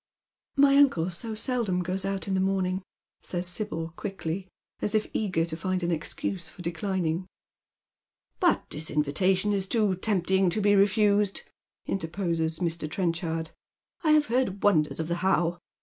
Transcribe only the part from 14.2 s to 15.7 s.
heard wonders of the How.